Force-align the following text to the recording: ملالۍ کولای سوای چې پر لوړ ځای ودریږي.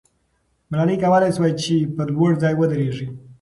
ملالۍ 0.69 0.97
کولای 1.03 1.31
سوای 1.37 1.53
چې 1.61 1.75
پر 1.95 2.07
لوړ 2.15 2.31
ځای 2.43 2.53
ودریږي. 2.57 3.07